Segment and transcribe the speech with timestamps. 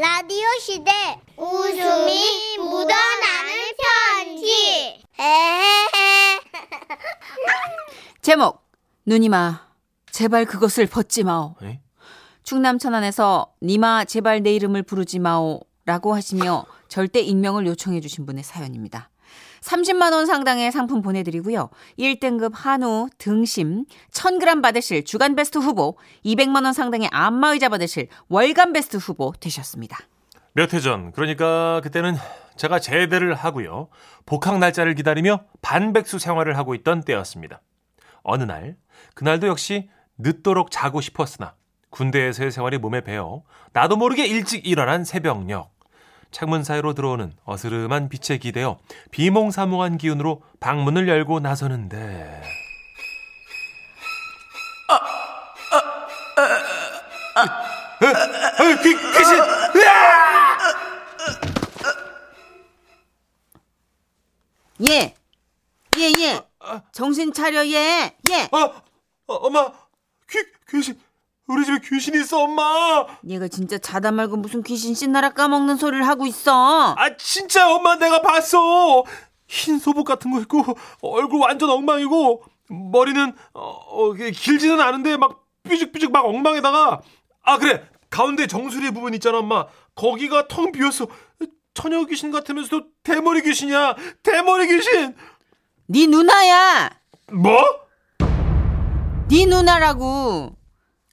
[0.00, 0.92] 라디오 시대
[1.36, 3.52] 웃음이 묻어나는
[4.14, 6.38] 편지 에헤헤
[8.22, 8.62] 제목
[9.06, 9.66] 누니마
[10.12, 11.56] 제발 그것을 벗지 마오.
[11.64, 11.80] 에?
[12.44, 19.10] 충남 천안에서 니마 제발 내 이름을 부르지 마오라고 하시며 절대 익명을 요청해 주신 분의 사연입니다.
[19.60, 21.70] 30만 원 상당의 상품 보내드리고요.
[21.98, 28.96] 1등급 한우 등심 1000g 받으실 주간 베스트 후보, 200만 원 상당의 안마의자 받으실 월간 베스트
[28.96, 29.98] 후보 되셨습니다.
[30.52, 32.16] 몇 해 전, 그러니까 그때는
[32.56, 33.88] 제가 제대를 하고요.
[34.26, 37.60] 복학 날짜를 기다리며 반백수 생활을 하고 있던 때였습니다.
[38.22, 38.76] 어느 날,
[39.14, 41.54] 그날도 역시 늦도록 자고 싶었으나
[41.90, 43.42] 군대에서의 생활이 몸에 배어
[43.72, 45.70] 나도 모르게 일찍 일어난 새벽녘.
[46.30, 48.78] 창문 사이로 들어오는 어스름한 빛에 기대어
[49.10, 52.42] 비몽사몽한 기운으로 방문을 열고 나서는데
[54.88, 55.78] 아, 아,
[57.34, 59.34] 아, 아, 아, 귀, 귀신!
[59.76, 60.58] 으아!
[64.88, 65.14] 예,
[65.98, 66.40] 예, 예.
[66.92, 68.48] 정신 차려, 예, 예.
[68.52, 68.82] 아,
[69.26, 69.70] 어, 엄마,
[70.30, 70.38] 귀,
[70.70, 70.98] 귀신,
[71.48, 73.06] 우리 집에 귀신이 있어, 엄마.
[73.26, 76.94] 얘가 진짜 자다 말고 무슨 귀신 씻나라 까먹는 소리를 하고 있어.
[76.96, 79.02] 아, 진짜 엄마 내가 봤어.
[79.46, 80.62] 흰 소복 같은 거 입고
[81.00, 87.00] 얼굴 완전 엉망이고 머리는 어, 어, 길지는 않은데 막 삐죽삐죽 막 엉망에다가
[87.44, 89.66] 아 그래 가운데 정수리 부분 있잖아, 엄마.
[89.94, 91.06] 거기가 텅 비었어.
[91.72, 93.96] 처녀 귀신 같으면서도 대머리 귀신이야.
[94.22, 95.14] 대머리 귀신.
[95.86, 96.90] 네 누나야.
[97.32, 97.62] 뭐?
[99.30, 100.57] 네 누나라고.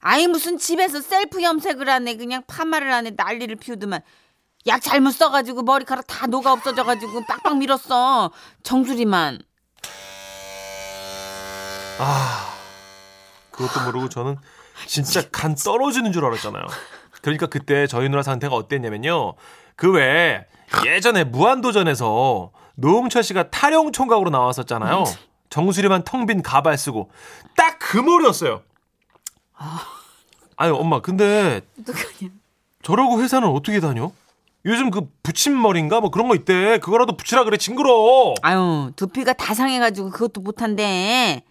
[0.08, 4.02] 아이 무슨 집에서 셀프 염색을 하네 그냥 파마를 하네 난리를 피우더만
[4.68, 8.30] 약 잘못 써가지고 머리카락 다 녹아 없어져가지고 빡빡 밀었어
[8.62, 9.40] 정수리만
[11.98, 12.54] 아,
[13.50, 14.36] 그것도 모르고 저는
[14.86, 16.66] 진짜 간 떨어지는 줄 알았잖아요.
[17.22, 19.34] 그러니까 그때 저희 누나 상태가 어땠냐면요.
[19.74, 20.44] 그 외에
[20.84, 25.02] 예전에 무한도전에서 노홍철 씨가 타령 총각으로 나왔었잖아요.
[25.50, 27.10] 정수리만 텅 빈 가발 쓰고
[27.56, 28.62] 딱 그 머리였어요.
[29.56, 29.95] 아
[30.64, 32.32] 유 엄마 근데 어떡하냐
[32.82, 34.12] 저러고 회사는 어떻게 다녀?
[34.64, 36.78] 요즘 그 붙임머리인가 뭐 그런 거 있대.
[36.78, 38.34] 그거라도 붙이라 그래 징그러.
[38.42, 41.44] 아유 두피가 다 상해가지고 그것도 못한대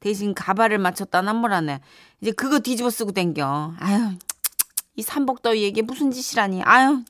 [0.00, 1.80] 대신 가발을 맞췄다 남모라네
[2.20, 4.12] 이제 그거 뒤집어 쓰고 댕겨 아유
[4.96, 7.02] 이 삼복더위에게 무슨 짓이라니 아유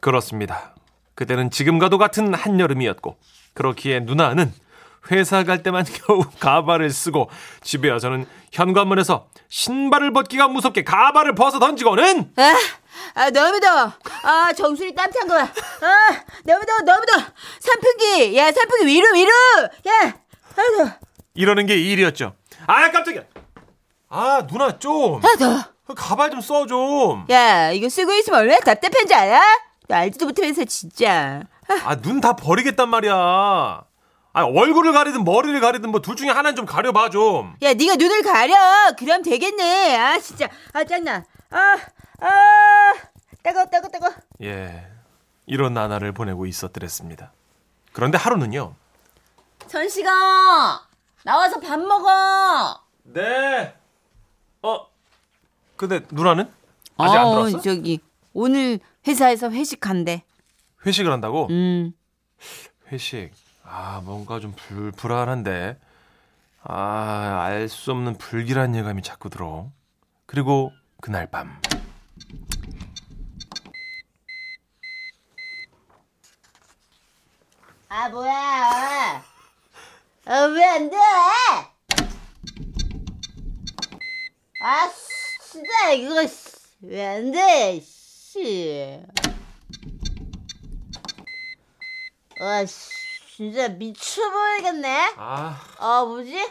[0.00, 0.74] 그렇습니다.
[1.14, 3.16] 그때는 지금과도 같은 한여름이었고
[3.54, 4.52] 그렇기에 누나는
[5.10, 7.30] 회사 갈 때만 겨우 가발을 쓰고
[7.62, 12.54] 집에 와서는 현관문에서 신발을 벗기가 무섭게 가발을 벗어 던지고는 아,
[13.14, 13.92] 아 너무 더워.
[14.22, 15.42] 아 정수리 땀찬 거야.
[15.44, 17.24] 아 너무 더워 너무 더워.
[17.60, 19.30] 선풍기 야 선풍기 위로 위로.
[19.86, 20.14] 야
[20.56, 20.90] 아이고
[21.34, 22.34] 이러는 게 일이었죠.
[22.66, 23.22] 아 깜짝이야.
[24.10, 25.64] 아 누나 좀 아 더워.
[25.96, 27.24] 가발 좀 써 좀.
[27.30, 29.40] 야 이거 쓰고 있으면 얼마나 답답한지 알아?
[29.88, 31.42] 너 알지도 못하면서 진짜.
[31.84, 33.82] 아 눈 다 버리겠단 말이야.
[34.38, 37.56] 아 얼굴을 가리든 머리를 가리든 뭐 둘 중에 하나는 좀 가려봐 좀.
[37.60, 38.54] 야 네가 눈을 가려.
[38.96, 39.96] 그럼 되겠네.
[39.96, 40.48] 아 진짜.
[40.72, 41.24] 아 짱나.
[41.50, 42.94] 아아
[43.42, 44.14] 따가 따가 따가.
[44.42, 44.86] 예
[45.46, 47.32] 이런 나날을 보내고 있었더랬습니다.
[47.92, 48.76] 그런데 하루는요.
[49.66, 50.86] 전씨가
[51.24, 52.80] 나와서 밥 먹어.
[53.02, 53.74] 네.
[54.62, 54.86] 어.
[55.74, 56.48] 근데 누나는
[56.96, 57.58] 아직 안 들어왔어?
[57.58, 57.98] 어, 저기
[58.32, 60.22] 오늘 회사에서 회식한대.
[60.86, 61.48] 회식을 한다고?
[61.50, 61.92] 음.
[62.92, 63.32] 회식.
[63.70, 65.78] 아, 뭔가 좀 불, 불안한데.
[66.62, 69.70] 아, 알 수 없는 불길한 예감이 자꾸 들어.
[70.26, 71.60] 그리고 그날 밤.
[77.88, 79.22] 아 뭐야?
[80.26, 80.96] 아 왜안 돼?
[84.60, 84.90] 아
[85.50, 86.26] 진짜 이거
[86.82, 87.80] 왜 안 돼?
[87.80, 89.00] 씨.
[92.40, 92.97] 아 씨,
[93.38, 95.14] 진짜 미쳐버리겠네.
[95.16, 96.44] 아, 아 뭐지?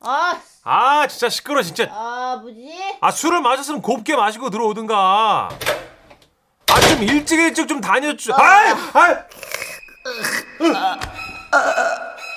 [0.00, 1.86] 아, 아, 진짜 시끄러, 진짜.
[1.90, 2.72] 아 뭐지?
[3.02, 5.50] 아, 술을 마셨으면 곱게 마시고 들어오든가.
[6.70, 8.32] 아, 좀 일찍 일찍 좀 다녔죠.
[8.32, 9.26] 아, 아,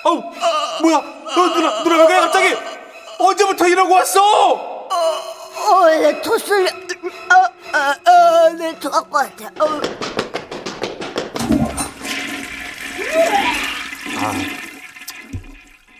[0.04, 0.10] 어,
[0.82, 0.96] 뭐야?
[0.98, 2.54] 어, 누나, 누나 왜 그래, 갑자기?
[3.18, 4.52] 언제부터 이러고 왔어?
[4.52, 6.68] 어, 내 토슬려.
[6.68, 7.34] 어,
[7.78, 9.46] 어, 어, 내 토할 것 같아.
[9.64, 9.80] 어.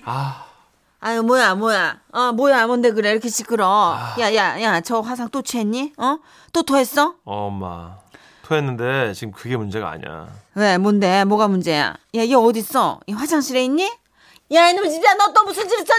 [0.05, 0.45] 아,
[1.01, 2.01] 아 유 뭐야 뭐야.
[2.13, 3.11] 어 뭐야 뭔데 그래?
[3.11, 3.97] 이렇게 시끄러.
[4.19, 5.93] 야야 야 저 화상 또 취했니?
[5.97, 7.15] 어또 토했어?
[7.25, 7.97] 어, 엄마.
[8.43, 10.29] 토했는데 지금 그게 문제가 아니야.
[10.55, 11.25] 왜 뭔데?
[11.25, 11.97] 뭐가 문제야?
[12.15, 13.01] 야얘 어디 있어?
[13.07, 13.91] 이 화장실에 있니?
[14.55, 15.97] 야 이놈 진짜 너 또 무슨 짓을 너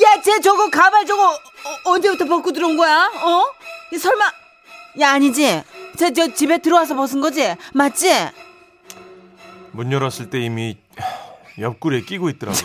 [0.00, 3.10] 야야쟤 저거 가발 저거 어, 언제부터 벗고 들어온 거야?
[3.22, 3.44] 어?
[3.92, 4.24] 이 설마.
[5.00, 5.62] 야 아니지?
[5.98, 7.54] 저, 저 집에 들어와서 벗은 거지?
[7.74, 8.08] 맞지?
[9.72, 10.78] 문 열었을 때 이미
[11.58, 12.58] 옆구리에 끼고 있더라고.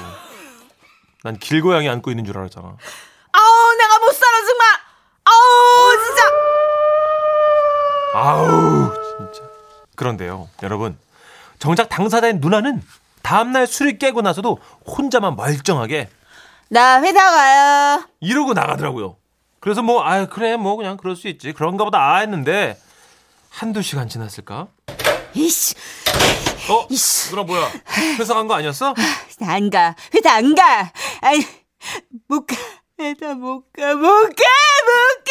[1.24, 2.68] 난 길고양이 안고 있는 줄 알았잖아.
[2.68, 4.68] 아우 내가 못 살아 정말.
[5.26, 6.24] 아우 진짜.
[8.14, 8.94] 아우
[9.32, 9.50] 진짜.
[9.96, 10.98] 그런데요, 여러분.
[11.60, 12.82] 정작 당사자인 누나는
[13.22, 16.10] 다음날 술이 깨고 나서도 혼자만 멀쩡하게
[16.70, 18.04] 나 회사 가요.
[18.20, 19.18] 이러고 나가더라고요.
[19.60, 21.52] 그래서 뭐, 아 그래, 뭐, 그냥 그럴 수 있지.
[21.54, 22.80] 그런가 보다 아 했는데,
[23.50, 24.68] 한두 시간 지났을까?
[25.34, 25.74] 이씨
[26.70, 26.88] 어?
[26.90, 27.30] 이씨.
[27.32, 27.70] 누나 뭐야?
[28.20, 28.94] 회사 간 거 아니었어?
[29.42, 29.96] 안 가.
[30.14, 30.92] 회사 안 가.
[31.22, 31.40] 아이
[32.28, 32.56] 못 가.
[33.00, 33.94] 회사 못 가.
[33.96, 34.44] 못 가.
[34.86, 35.24] 못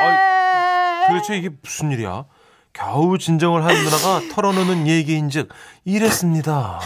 [0.00, 1.08] 가.
[1.08, 2.24] 도대체 이게 무슨 일이야?
[2.72, 5.48] 겨우 진정을 한 누나가 털어놓는 얘기인 즉,
[5.84, 6.80] 이랬습니다.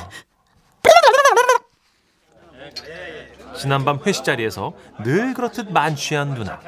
[3.56, 6.60] 지난밤 회식 자리에서 늘 그렇듯 만취한 누나.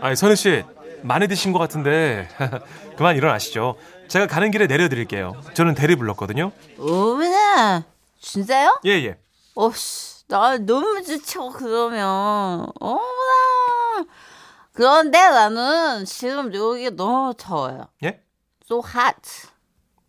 [0.00, 0.64] 아니, 선우 씨,
[1.04, 2.28] 많이 드신 것 같은데,
[2.96, 3.76] 그만 일어나시죠.
[4.08, 5.34] 제가 가는 길에 내려드릴게요.
[5.52, 6.50] 저는 대리 불렀거든요.
[6.78, 7.84] 어머나.
[8.20, 8.80] 진짜요?
[8.86, 9.18] 예, 예.
[9.54, 12.66] 어씨, 나 너무 지쳐 그러면.
[12.80, 14.06] 어머나.
[14.72, 17.86] 그런데 나는 지금 여기 너무 더워요.
[18.02, 18.22] 예?
[18.64, 19.48] So hot.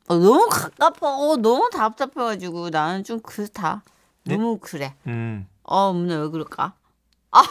[0.07, 3.83] 어, 너무 갑갑하고 너무 답답해가지고 나는 좀 그렇다.
[4.23, 4.37] 네?
[4.37, 4.95] 너무 그래.
[5.07, 5.47] 음.
[5.63, 6.73] 어, 오늘 왜 그럴까?
[7.31, 7.43] 아,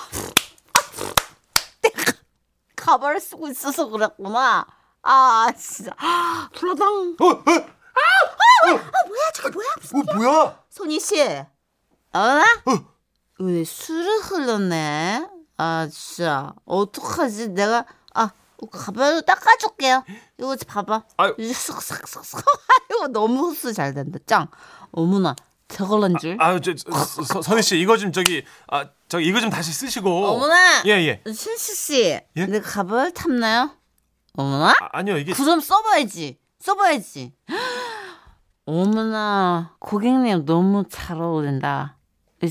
[2.84, 4.66] 가발을 쓰고 있어서 그랬구나.
[5.02, 5.92] 아, 진짜.
[6.54, 7.16] 불러당.
[7.18, 7.34] 어, 어,
[8.66, 9.68] 뭐야, 저거 뭐야?
[9.94, 10.58] 어, 뭐야?
[10.68, 11.16] 손희 씨.
[12.12, 12.44] 어나?
[13.38, 15.26] 왜 술을 흘렸네?
[15.56, 16.52] 아, 진짜.
[16.66, 17.48] 어떡하지?
[17.50, 18.30] 내가, 아,
[18.70, 20.04] 가발로 닦아줄게요.
[20.38, 21.02] 이거 봐봐.
[21.16, 21.34] 아유.
[21.38, 22.44] 이제 쓱싹쓱싹.
[22.90, 24.18] 이거 너무 흡수 잘 된다.
[24.26, 24.48] 짱.
[24.92, 25.34] 어머나.
[25.68, 26.36] 저걸란 줄.
[26.38, 30.26] 아유, 저, 저, 서- 선희 씨, 이거 좀 저기, 아, 저 이거 좀 다시 쓰시고.
[30.26, 30.82] 어머나.
[30.86, 31.22] 예, 예.
[31.32, 32.02] 신씨 씨.
[32.36, 32.46] 예?
[32.46, 33.70] 내 가발 탐나요?
[34.36, 34.70] 어머나?
[34.70, 35.32] 아, 아니요, 이게.
[35.32, 36.36] 그럼 써봐야지.
[36.58, 37.32] 써봐야지.
[38.66, 39.76] 어머나.
[39.78, 41.96] 고객님 너무 잘 어울린다.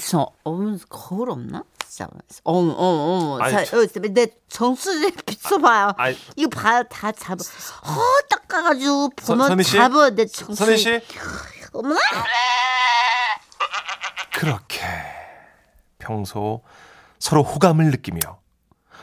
[0.09, 1.65] 저 어머 거울 없나?
[1.85, 2.07] 진짜.
[2.45, 3.43] 어머 어머 어머.
[3.43, 5.91] 아니, 자, 저- 어, 내 정수리 비춰봐요.
[5.97, 6.17] 아이.
[6.37, 6.83] 이거 봐요.
[6.89, 7.43] 다 잡아.
[7.43, 7.99] 어
[8.29, 9.61] 닦아가지고 선- 보면?
[9.63, 10.55] 잡아 내 정수리.
[10.65, 11.01] 선희 씨?
[11.73, 11.99] 어머나.
[14.31, 14.79] 그렇게
[16.03, 16.61] 평소
[17.19, 18.19] 서로 호감을 느끼며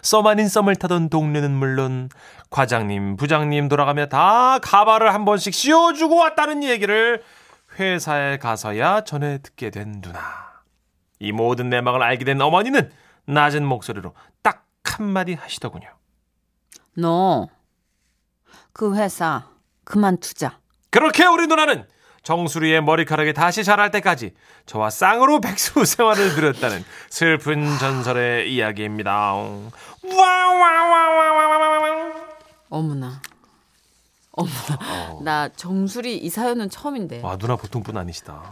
[0.02, 2.08] 썸 아닌 썸을 타던 동료는 물론
[2.50, 7.22] 과장님, 부장님 돌아가며 다 가발을 한 번씩 씌워주고 왔다는 얘기를
[7.78, 10.20] 회사에 가서야 전해 듣게 된 누나.
[11.18, 12.90] 이 모든 내막을 알게 된 어머니는
[13.26, 15.88] 낮은 목소리로 딱 한마디 하시더군요.
[16.96, 17.48] 너그
[18.96, 19.48] 회사
[19.84, 20.58] 그만두자.
[20.90, 21.86] 그렇게 우리 누나는
[22.22, 24.34] 정수리의 머리카락이 다시 자랄 때까지
[24.66, 29.32] 저와 쌍으로 백수 생활을 누렸다는 슬픈 전설의 이야기입니다.
[32.68, 33.20] 어머나.
[34.32, 35.20] 어머나.
[35.22, 37.22] 나 정수리 이 사연은 처음인데.
[37.22, 38.42] 와 누나 보통 분 아니시다.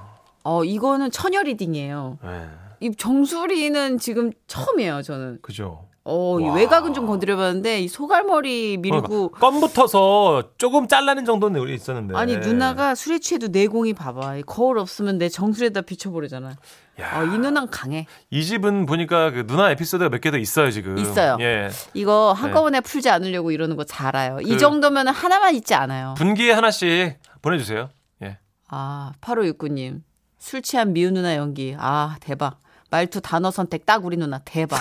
[0.45, 2.19] 어 이거는 처녀 reading이에요.
[2.23, 2.49] 네,
[2.81, 5.39] 이 정수리는 지금 처음이에요, 저는.
[5.43, 5.87] 그죠.
[6.11, 6.55] 어, 이 와.
[6.55, 12.17] 외곽은 좀 건드려봤는데 이 소갈머리 밀고 그러니까 껌 붙어서 조금 잘라낸 정도는 우리 있었는데.
[12.17, 14.37] 아니 누나가 술에 취해도 내공이 봐봐.
[14.37, 16.57] 이 거울 없으면 내 정수리에다 비춰버리잖아.
[17.01, 18.07] 야, 어, 이 누나는 강해.
[18.31, 20.97] 이 집은 보니까 그 누나 에피소드가 몇 개 더 있어요 지금.
[20.99, 21.37] 있어요.
[21.41, 24.39] 예, 이거 한꺼번에 풀지 않으려고 이러는 거 잘 알아요.
[24.41, 26.15] 이 그- 정도면 하나만 있지 않아요.
[26.17, 27.91] 분기에 하나씩 보내주세요.
[28.23, 28.39] 예.
[28.69, 30.01] 아, 8569님.
[30.39, 31.77] 술 취한 미운 누나 연기.
[31.79, 32.59] 아, 대박.
[32.91, 34.39] 말투 단어 선택 딱 우리 누나.
[34.45, 34.79] 대박.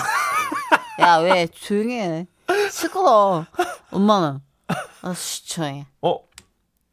[1.00, 2.26] 야, 왜 조용히 해.
[2.70, 3.46] 시끄러.
[3.90, 4.40] 엄마는.
[5.02, 5.86] 아, 시청해.
[6.02, 6.18] 어,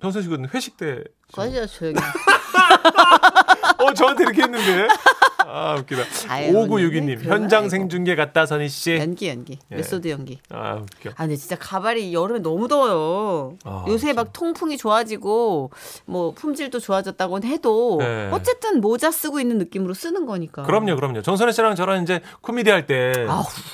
[0.02, 1.04] 정선 씨 그건 회식 때.
[1.34, 2.04] 꺼져, 조용히 해.
[3.84, 4.88] 어, 저한테 이렇게 했는데.
[5.48, 6.04] 아, 웃기다.
[6.30, 7.70] 아유, 5962님, 그건 현장.
[7.70, 8.98] 생중계 갔다, 선희 씨.
[8.98, 9.60] 연기, 연기.
[9.72, 9.76] 예.
[9.76, 10.40] 메소드 연기.
[10.50, 11.12] 아, 웃겨.
[11.12, 13.58] 아, 근데 진짜 가발이 여름에 너무 더워요.
[13.64, 14.14] 아, 요새.
[14.14, 15.72] 막 통풍이 좋아지고,
[16.06, 18.30] 뭐, 품질도 좋아졌다고는 해도, 네.
[18.32, 20.64] 어쨌든 모자 쓰고 있는 느낌으로 쓰는 거니까.
[20.64, 21.22] 그럼요, 그럼요.
[21.22, 23.14] 정선혜 씨랑 저랑 이제 코미디 할 때.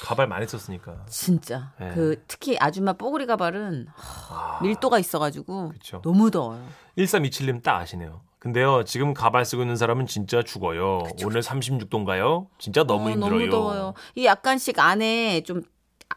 [0.04, 1.06] 가발 많이 썼으니까.
[1.08, 1.72] 진짜.
[1.80, 1.92] 네.
[1.94, 6.02] 그, 특히 아줌마 뽀글이 가발은 하, 밀도가 있어가지고, 그쵸.
[6.04, 6.66] 너무 더워요.
[6.98, 8.22] 1327님 딱 아시네요.
[8.46, 11.04] 근데요, 지금 가발 쓰고 있는 사람은 진짜 죽어요.
[11.24, 12.48] 오늘 36도인가요?
[12.58, 13.30] 진짜 너무 어, 힘들어요.
[13.40, 13.94] 너무 더워요.
[14.16, 15.62] 이 약간씩 안에 좀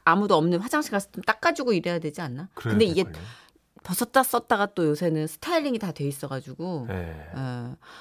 [0.07, 2.49] 아무도 없는 화장실 가서 좀 닦아주고 이래야 되지 않나?
[2.55, 3.05] 근데 이게?
[3.83, 6.95] 벗었다 썼다가 또 요새는 스타일링이 다 돼 있어가지고, 네.
[7.37, 7.39] 예.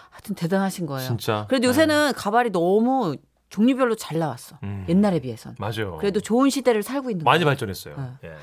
[0.09, 1.05] 하여튼 대단하신 거예요.
[1.05, 1.45] 진짜.
[1.49, 1.67] 그래도 네.
[1.67, 3.17] 요새는 가발이 너무
[3.49, 4.57] 종류별로 잘 나왔어.
[4.63, 4.85] 음.
[4.87, 5.55] 옛날에 비해선.
[5.59, 5.97] 맞아요.
[5.99, 7.49] 그래도 좋은 시대를 살고 있는 많이 거예요.
[7.51, 7.97] 발전했어요.
[8.21, 8.29] 네.
[8.29, 8.35] 예.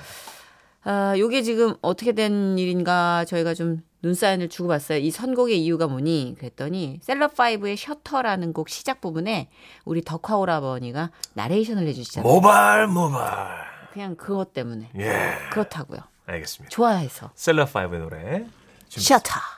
[0.85, 4.99] 아, 요게 지금 어떻게 된 일인가 저희가 좀 눈사연을 주고받어요.
[4.99, 6.37] 이 선곡의 이유가 뭐니?
[6.39, 9.49] 그랬더니 셀럽5의 셔터라는 곡 시작 부분에
[9.85, 12.31] 우리 덕화오라버니가 나레이션을 해주시잖아요.
[12.31, 13.65] 모발 모발.
[13.93, 15.35] 그냥 그것 때문에 예.
[15.51, 16.01] 그렇다고요.
[16.27, 16.71] 알겠습니다.
[16.71, 18.47] 좋아해서 셀럽5의 노래.
[18.89, 19.41] 셔터.